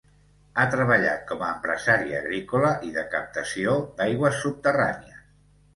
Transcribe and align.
Ha 0.61 0.63
treballat 0.75 1.21
com 1.31 1.43
a 1.47 1.51
empresari 1.57 2.17
agrícola 2.21 2.73
i 2.89 2.91
de 2.99 3.07
captació 3.15 3.79
d'aigües 4.01 4.45
subterrànies. 4.47 5.27